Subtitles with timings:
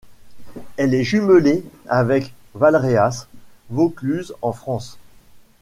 [0.77, 3.27] Elle est jumelée avec Valréas,
[3.69, 4.97] Vaucluse en France.